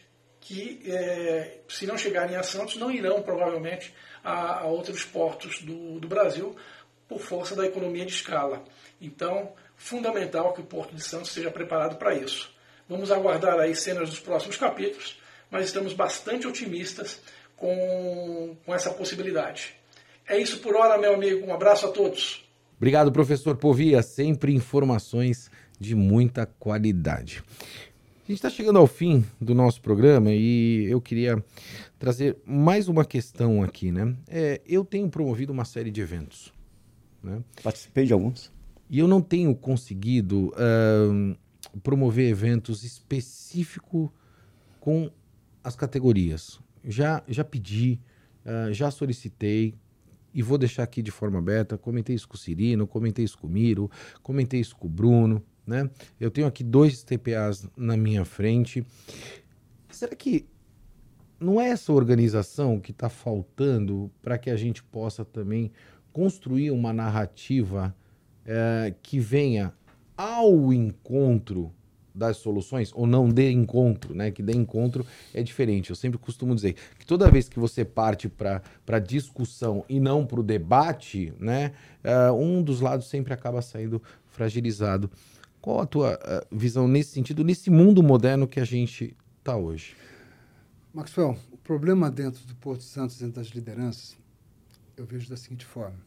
[0.50, 6.00] que, é, se não chegarem a Santos, não irão provavelmente a, a outros portos do,
[6.00, 6.56] do Brasil
[7.08, 8.64] por força da economia de escala.
[9.00, 12.52] Então, fundamental que o Porto de Santos esteja preparado para isso.
[12.90, 15.20] Vamos aguardar aí cenas dos próximos capítulos,
[15.52, 17.22] mas estamos bastante otimistas
[17.56, 19.76] com, com essa possibilidade.
[20.28, 21.46] É isso por hora, meu amigo.
[21.46, 22.44] Um abraço a todos.
[22.76, 24.02] Obrigado, professor Povia.
[24.02, 27.44] Sempre informações de muita qualidade.
[28.30, 31.44] A gente está chegando ao fim do nosso programa e eu queria
[31.98, 34.16] trazer mais uma questão aqui, né?
[34.28, 36.54] É, eu tenho promovido uma série de eventos.
[37.24, 37.44] Né?
[37.64, 38.52] Participei de alguns.
[38.88, 41.36] E eu não tenho conseguido uh,
[41.82, 44.12] promover eventos específicos
[44.80, 45.10] com
[45.64, 46.60] as categorias.
[46.84, 48.00] Já, já pedi,
[48.46, 49.74] uh, já solicitei,
[50.32, 51.80] e vou deixar aqui de forma aberta.
[51.80, 53.90] Comentei isso com o Cirino, comentei isso com o Miro,
[54.22, 55.44] comentei isso com o Bruno.
[55.70, 55.88] Né?
[56.20, 58.84] Eu tenho aqui dois TPAs na minha frente.
[59.92, 60.48] Será que
[61.40, 65.72] não é essa organização que está faltando para que a gente possa também
[66.12, 67.96] construir uma narrativa
[68.44, 69.72] é, que venha
[70.18, 71.72] ao encontro
[72.16, 74.32] das soluções, ou não de encontro, né?
[74.32, 75.92] Que de encontro é diferente.
[75.92, 80.40] Eu sempre costumo dizer que toda vez que você parte para discussão e não para
[80.40, 81.72] o debate, né?
[82.04, 85.10] Uh, um dos lados sempre acaba saindo fragilizado.
[85.70, 89.96] Qual a tua uh, visão nesse sentido, nesse mundo moderno que a gente está hoje?
[90.92, 94.18] Maxwell, o problema dentro do Porto Santos, dentro das lideranças,
[94.98, 96.00] eu vejo da seguinte forma.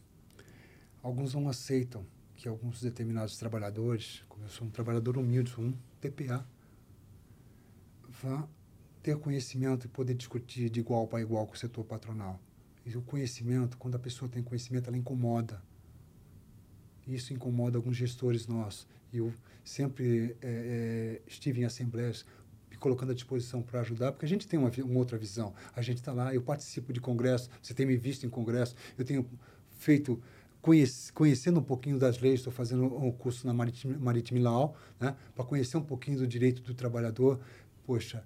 [1.01, 5.73] Alguns não aceitam que alguns determinados trabalhadores, como eu sou um trabalhador humilde, sou um
[6.01, 6.45] TPA,
[8.21, 8.45] vá
[9.01, 12.37] ter conhecimento e poder discutir de igual para igual com o setor patronal.
[12.85, 15.63] E o conhecimento, quando a pessoa tem conhecimento, ela incomoda.
[17.07, 18.87] Isso incomoda alguns gestores nossos.
[19.13, 22.25] Eu sempre é, estive em assembleias
[22.69, 25.53] me colocando à disposição para ajudar, porque a gente tem uma, uma outra visão.
[25.75, 29.05] A gente está lá, eu participo de congresso, você tem me visto em congresso, eu
[29.05, 29.29] tenho
[29.77, 30.21] feito
[31.13, 35.43] conhecendo um pouquinho das leis, estou fazendo um curso na Maritime, Maritime Law, né, para
[35.43, 37.39] conhecer um pouquinho do direito do trabalhador.
[37.85, 38.25] Poxa,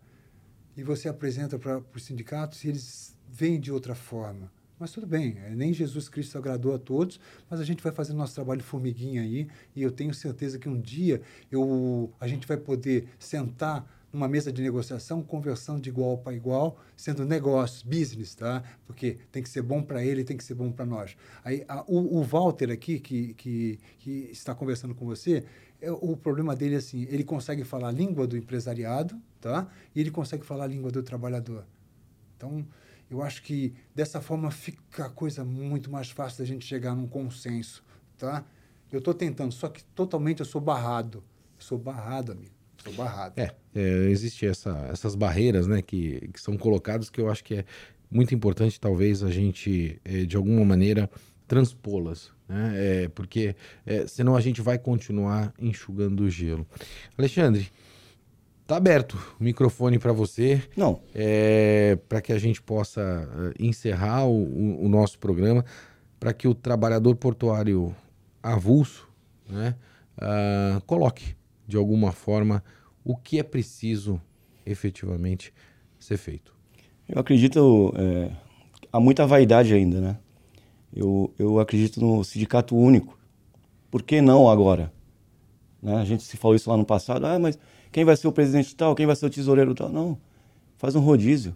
[0.76, 4.52] e você apresenta para os sindicatos e eles veem de outra forma.
[4.80, 8.14] Mas tudo bem, é, nem Jesus Cristo agradou a todos, mas a gente vai fazer
[8.14, 12.58] nosso trabalho formiguinha aí, e eu tenho certeza que um dia eu, a gente vai
[12.58, 18.64] poder sentar numa mesa de negociação, conversando de igual para igual, sendo negócios, business, tá?
[18.86, 21.18] Porque tem que ser bom para ele, tem que ser bom para nós.
[21.44, 25.44] Aí a, o, o, Walter aqui, que, que, que está conversando com você,
[25.82, 29.68] é, o problema dele é assim, ele consegue falar a língua do empresariado, tá?
[29.94, 31.66] E ele consegue falar a língua do trabalhador.
[32.38, 32.66] Então,
[33.10, 37.08] eu acho que dessa forma fica a coisa muito mais fácil da gente chegar num
[37.08, 37.84] consenso,
[38.18, 38.44] tá?
[38.92, 41.24] Eu estou tentando, só que totalmente eu sou barrado.
[41.58, 42.54] Eu sou barrado, amigo.
[42.84, 43.34] Sou barrado.
[43.38, 47.56] É, é existe essa, essas barreiras, né, que, que são colocadas que eu acho que
[47.56, 47.66] é
[48.10, 51.10] muito importante, talvez, a gente, é, de alguma maneira,
[51.48, 52.74] transpô-las, né?
[52.76, 56.66] É, porque é, senão a gente vai continuar enxugando o gelo.
[57.18, 57.70] Alexandre,
[58.68, 60.62] Tá aberto o microfone para você.
[60.76, 61.00] Não.
[61.16, 65.64] É, para que a gente possa uh, encerrar o, o, nosso programa,
[66.20, 67.96] para que o trabalhador portuário
[68.44, 69.08] avulso
[69.48, 69.74] né,
[70.18, 71.34] uh, coloque,
[71.66, 72.62] de alguma forma,
[73.06, 74.20] o que é preciso
[74.66, 75.54] efetivamente
[75.98, 76.54] ser feito.
[77.08, 78.32] Eu acredito, é,
[78.92, 80.18] há muita vaidade ainda, né?
[80.94, 83.18] Eu, eu acredito no sindicato único.
[83.90, 84.92] Por que não agora?
[85.82, 85.96] Né?
[85.96, 87.58] A gente se falou isso lá no passado, ah, mas
[87.98, 89.90] quem vai ser o presidente tal, quem vai ser o tesoureiro tal.
[89.90, 90.20] Não,
[90.78, 91.56] faz um rodízio.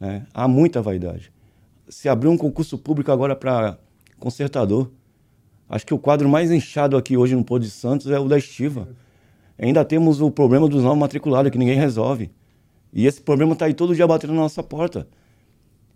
[0.00, 0.26] Né?
[0.34, 1.30] Há muita vaidade.
[1.88, 3.78] Se abrir um concurso público agora para
[4.18, 4.90] consertador,
[5.68, 8.36] acho que o quadro mais inchado aqui hoje no Pôr de Santos é o da
[8.36, 8.88] estiva.
[9.56, 12.28] Ainda temos o problema dos não matriculados, que ninguém resolve.
[12.92, 15.06] E esse problema está aí todo dia batendo na nossa porta.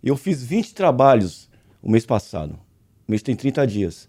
[0.01, 1.49] Eu fiz 20 trabalhos
[1.81, 2.53] o mês passado.
[3.05, 4.07] O mês tem 30 dias.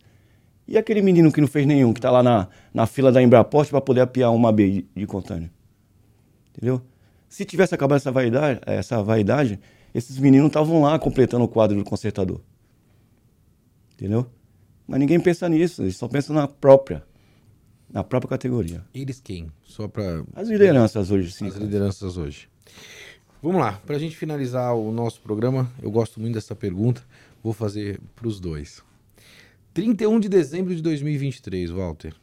[0.68, 3.72] E aquele menino que não fez nenhum, que está lá na, na fila da Embraporte
[3.72, 5.50] para poder apiar uma B de, de contâneo?
[6.56, 6.80] Entendeu?
[7.28, 9.60] Se tivesse acabado essa vaidade, essa vaidade
[9.94, 12.40] esses meninos estavam lá completando o quadro do consertador.
[13.94, 14.26] Entendeu?
[14.86, 17.04] Mas ninguém pensa nisso, eles só pensam na própria,
[17.88, 18.84] na própria categoria.
[18.92, 19.50] Eles quem?
[19.62, 21.46] Só para as lideranças hoje, sim.
[21.46, 22.48] As lideranças hoje.
[23.40, 27.04] Vamos lá, para a gente finalizar o nosso programa, eu gosto muito dessa pergunta,
[27.42, 28.82] vou fazer para os dois.
[29.72, 32.14] 31 de dezembro de 2023, Walter.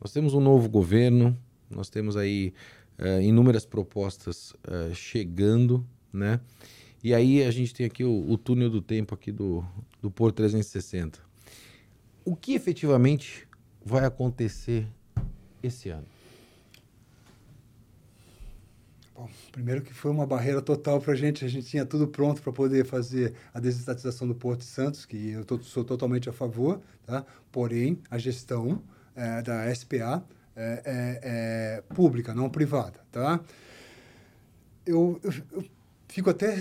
[0.00, 1.36] Nós temos um novo governo,
[1.68, 2.52] nós temos aí
[2.98, 6.40] uh, inúmeras propostas uh, chegando, né?
[7.02, 9.64] E aí a gente tem aqui o, o túnel do tempo aqui do,
[10.00, 11.20] do Porto 360.
[12.24, 13.46] O que efetivamente
[13.84, 14.86] vai acontecer
[15.62, 16.06] esse ano?
[19.14, 21.44] Bom, primeiro que foi uma barreira total para a gente.
[21.44, 25.44] A gente tinha tudo pronto para poder fazer a desestatização do Porto Santos, que eu
[25.44, 27.24] tô, sou totalmente a favor, tá?
[27.52, 28.82] porém a gestão
[29.14, 30.24] é, da SPA
[30.56, 33.40] é, é, é, pública, não privada, tá?
[34.86, 35.64] Eu, eu, eu,
[36.08, 36.56] fico até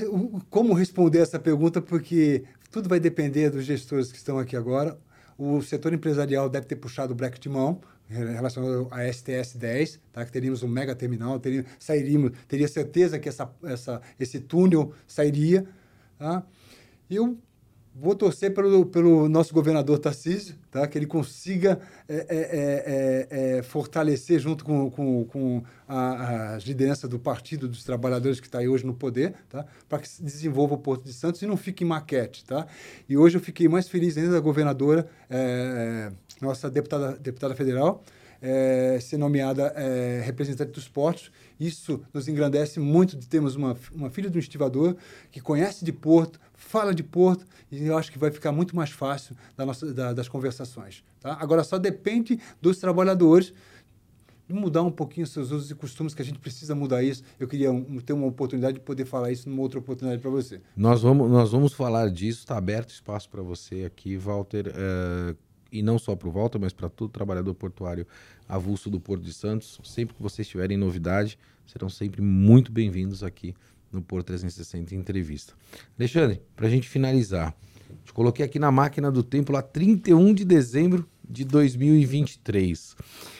[0.49, 4.97] como responder essa pergunta porque tudo vai depender dos gestores que estão aqui agora.
[5.37, 10.25] O, setor empresarial deve ter puxado o break de mão relacionado à STS 10, tá?
[10.25, 15.65] que teríamos um mega terminal, teríamos, sairíamos, teria certeza que essa, essa, esse túnel sairia.
[16.17, 16.43] Tá?
[17.09, 17.37] Eu
[17.95, 20.87] vou torcer pelo, pelo nosso governador Tarcísio, tá?
[20.87, 21.79] que ele consiga
[22.09, 27.67] é, é, é, é, é fortalecer junto com, com, com a, a liderança do Partido
[27.67, 29.65] dos Trabalhadores que está aí hoje no poder, tá?
[29.87, 32.43] para que se desenvolva o Porto de Santos e não fique em maquete.
[32.45, 32.65] Tá?
[33.07, 38.03] E hoje eu fiquei mais feliz ainda da governadora, é, nossa deputada, deputada federal,
[38.43, 41.31] é, ser nomeada é, representante dos portos.
[41.57, 44.97] Isso nos engrandece muito de termos uma, uma filha de um estivador
[45.31, 46.37] que conhece de porto,
[46.73, 50.11] fala de porto, e eu acho que vai ficar muito mais fácil da nossa, da,
[50.11, 51.03] das conversações.
[51.21, 51.37] Tá?
[51.39, 53.53] Agora, só depende dos trabalhadores
[54.49, 57.23] mudar um pouquinho seus usos e costumes, que a gente precisa mudar isso.
[57.39, 60.61] Eu queria um, ter uma oportunidade de poder falar isso numa outra oportunidade para você.
[60.75, 64.67] Nós vamos, nós vamos falar disso, está aberto espaço para você aqui, Walter.
[64.69, 65.37] Uh
[65.73, 68.05] e não só para o Volta, mas para todo trabalhador portuário
[68.47, 69.79] avulso do Porto de Santos.
[69.83, 73.55] Sempre que vocês tiverem novidade, serão sempre muito bem-vindos aqui
[73.93, 75.53] no Porto 360 Entrevista.
[75.97, 77.55] Alexandre, para a gente finalizar,
[78.03, 82.95] te coloquei aqui na máquina do tempo lá 31 de dezembro de 2023.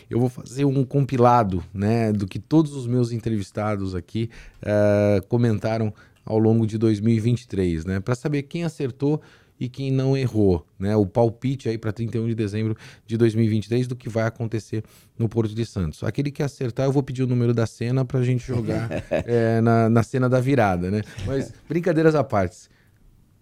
[0.10, 4.30] Eu vou fazer um compilado né, do que todos os meus entrevistados aqui
[4.62, 5.94] uh, comentaram
[6.26, 9.22] ao longo de 2023, né, para saber quem acertou
[9.60, 10.96] e quem não errou, né?
[10.96, 14.84] O palpite aí para 31 de dezembro de 2023 do que vai acontecer
[15.18, 16.04] no Porto de Santos.
[16.04, 19.62] Aquele que acertar, eu vou pedir o número da cena para a gente jogar é,
[19.62, 21.02] na, na cena da virada, né?
[21.26, 22.70] Mas brincadeiras à parte,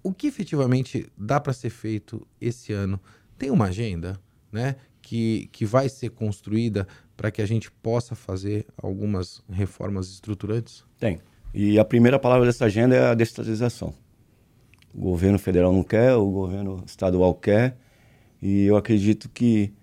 [0.04, 3.00] o que efetivamente dá para ser feito esse ano?
[3.38, 4.20] Tem uma agenda,
[4.52, 4.76] né?
[5.02, 10.84] Que, que vai ser construída para que a gente possa fazer algumas reformas estruturantes?
[11.00, 11.20] Tem.
[11.54, 13.94] E a primeira palavra dessa agenda é a desestatização.
[14.94, 17.78] O governo federal não quer, o governo estadual quer.
[18.42, 19.74] E eu acredito que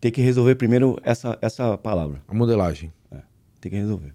[0.00, 2.22] tem que resolver primeiro essa, essa palavra.
[2.26, 2.92] A modelagem.
[3.12, 3.18] É,
[3.60, 4.14] tem que resolver.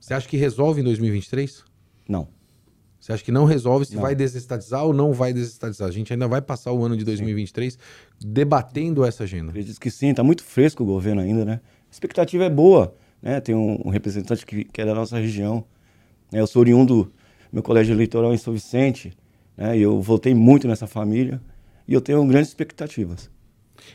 [0.00, 1.62] Você acha que resolve em 2023?
[2.08, 2.28] Não.
[2.98, 4.02] Você acha que não resolve se não.
[4.02, 5.88] vai desestatizar ou não vai desestatizar?
[5.88, 7.78] A gente ainda vai passar o ano de 2023 sim.
[8.18, 9.50] debatendo essa agenda.
[9.50, 11.60] Acredito que sim, está muito fresco o governo ainda, né?
[11.64, 13.40] A expectativa é boa, né?
[13.40, 15.64] Tem um, um representante que, que, é da nossa região.
[16.30, 17.10] Eu sou oriundo,
[17.50, 19.16] meu colégio eleitoral em São Vicente,
[19.60, 19.76] né?
[19.76, 21.40] E eu voltei muito nessa família
[21.86, 23.30] e eu tenho grandes expectativas.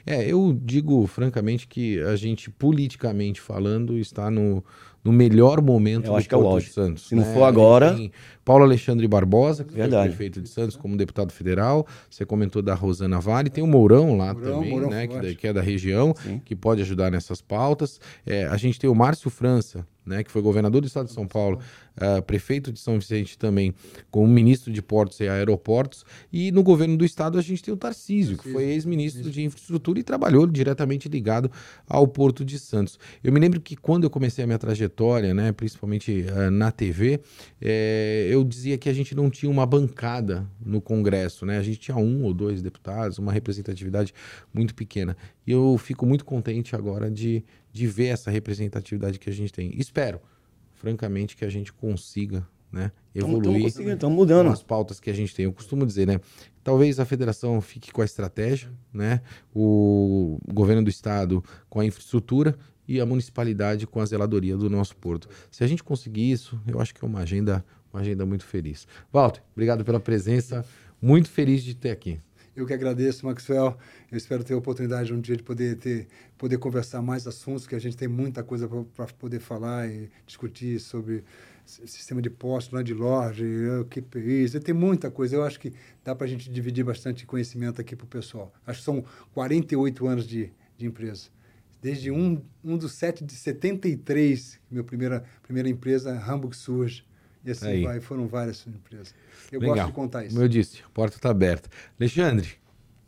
[0.05, 4.63] É, eu digo francamente que a gente, politicamente falando, está no,
[5.03, 7.07] no melhor momento eu do acho que é de Santos.
[7.07, 7.33] Se não né?
[7.33, 7.97] for agora.
[8.43, 10.09] Paulo Alexandre Barbosa, que Verdade.
[10.09, 11.87] foi prefeito de Santos como deputado federal.
[12.09, 13.49] Você comentou da Rosana Vale.
[13.49, 15.07] Tem o Mourão lá Mourão, também, Mourão né?
[15.07, 16.41] Que, que, é da região, Sim.
[16.43, 17.99] que pode ajudar nessas pautas.
[18.25, 21.27] É, a gente tem o Márcio França, né, que foi governador do estado de São
[21.27, 21.59] Paulo,
[21.97, 23.73] uh, prefeito de São Vicente também,
[24.11, 27.77] como ministro de portos e aeroportos, e no governo do estado a gente tem o
[27.77, 31.51] Tarcísio, que foi ex-ministro de infraestrutura e trabalhou diretamente ligado
[31.87, 32.99] ao Porto de Santos.
[33.23, 37.19] Eu me lembro que quando eu comecei a minha trajetória, né, principalmente uh, na TV,
[37.61, 41.57] é, eu dizia que a gente não tinha uma bancada no Congresso, né?
[41.57, 44.13] A gente tinha um ou dois deputados, uma representatividade
[44.53, 45.15] muito pequena.
[45.45, 47.43] E eu fico muito contente agora de,
[47.75, 49.73] de ver essa representatividade que a gente tem.
[49.77, 50.21] Espero,
[50.75, 55.43] francamente, que a gente consiga né, evoluir estão mudando as pautas que a gente tem.
[55.43, 56.21] Eu costumo dizer, né?
[56.63, 59.19] Talvez a federação fique com a estratégia, né?
[59.53, 62.57] O governo do estado com a infraestrutura
[62.87, 65.27] e a municipalidade com a zeladoria do nosso porto.
[65.51, 68.87] Se a gente conseguir isso, eu acho que é uma agenda, uma agenda muito feliz.
[69.11, 70.65] Walter, obrigado pela presença.
[71.01, 72.21] Muito feliz de ter aqui.
[72.55, 73.77] Eu que agradeço, Maxwell.
[74.09, 77.75] Eu espero ter a oportunidade um dia de poder ter, poder conversar mais assuntos, que
[77.75, 78.65] a gente tem muita coisa
[78.95, 81.25] para poder falar e discutir sobre
[81.65, 83.43] sistema de postos, landlord,
[83.89, 85.35] QPIs, tem muita coisa.
[85.35, 88.53] Eu acho que dá para a gente dividir bastante conhecimento aqui para o pessoal.
[88.65, 91.27] Acho que são 48 anos de, de empresa.
[91.81, 97.03] Desde 1, 1 do 7 de 73, minha primeira, primeira empresa, Hamburg surge.
[97.45, 97.83] E assim Aí.
[97.83, 99.13] vai, foram várias empresas.
[99.51, 99.75] Eu Legal.
[99.75, 100.33] gosto de contar isso.
[100.33, 101.69] Como eu disse, a porta está aberta.
[101.99, 102.49] Alexandre,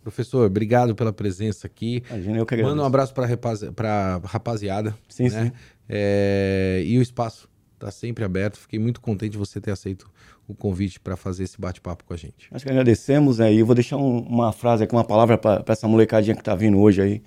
[0.04, 2.04] professor, obrigado pela presença aqui.
[2.08, 2.76] Imagina, eu que agradeço.
[2.76, 4.96] Manda um abraço para a rapaziada.
[5.10, 5.46] Sim, né?
[5.46, 5.52] sim.
[5.90, 8.58] É, e o espaço está sempre aberto.
[8.58, 10.08] Fiquei muito contente de você ter aceito
[10.48, 12.48] o convite para fazer esse bate-papo com a gente.
[12.52, 13.56] Acho que agradecemos aí.
[13.56, 13.62] Né?
[13.62, 16.80] Eu vou deixar um, uma frase aqui, uma palavra para essa molecadinha que está vindo
[16.80, 17.24] hoje aí.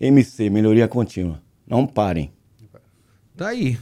[0.00, 1.42] MC, melhoria contínua.
[1.66, 2.32] Não parem.
[3.36, 3.76] Tá aí.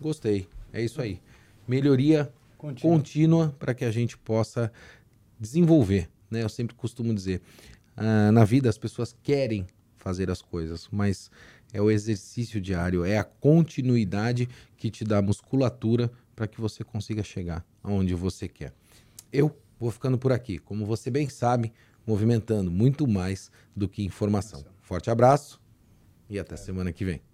[0.00, 0.48] Gostei.
[0.72, 1.20] É isso aí
[1.66, 4.72] melhoria contínua, contínua para que a gente possa
[5.38, 6.08] desenvolver.
[6.30, 6.42] Né?
[6.42, 7.40] Eu sempre costumo dizer,
[7.96, 11.30] uh, na vida as pessoas querem fazer as coisas, mas
[11.72, 17.22] é o exercício diário, é a continuidade que te dá musculatura para que você consiga
[17.22, 18.72] chegar aonde você quer.
[19.32, 20.58] Eu vou ficando por aqui.
[20.58, 21.72] Como você bem sabe,
[22.06, 24.64] movimentando muito mais do que informação.
[24.80, 25.60] Forte abraço
[26.28, 27.31] e até semana que vem.